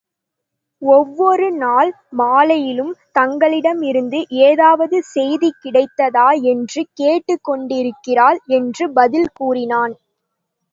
ஒவ்வொரு 0.81 1.47
நாள் 1.57 1.89
மாலையிலும், 2.11 2.89
தங்களிடமிருந்து 3.11 4.19
ஏதாவது 4.41 5.03
செய்தி 5.11 5.51
கிடைத்ததா 5.63 6.27
என்று 6.47 6.83
கேட்டுக் 6.93 7.45
கொண்டேயிருகிறாள் 7.49 8.41
என்று 8.51 8.87
பதில் 8.93 9.31
கூறினான். 9.33 9.95